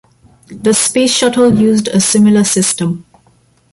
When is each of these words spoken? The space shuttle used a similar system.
The 0.47 0.73
space 0.73 1.11
shuttle 1.15 1.53
used 1.53 1.87
a 1.87 2.01
similar 2.01 2.43
system. 2.43 3.05